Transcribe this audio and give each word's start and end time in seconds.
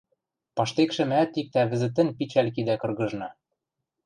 Паштекшӹ 0.55 1.03
мӓӓт 1.09 1.31
иктӓ 1.41 1.61
вӹзӹтӹн 1.69 2.07
пичӓл 2.17 2.47
кидӓ 2.55 2.75
кыргыжна. 2.81 3.29